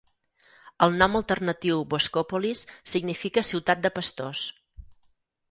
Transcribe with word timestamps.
El 0.85 0.95
nom 1.01 1.17
alternatiu 1.19 1.83
"Voskopolis" 1.91 2.65
significa 2.95 3.45
"Ciutat 3.51 3.85
de 3.87 3.93
pastors". 4.01 4.43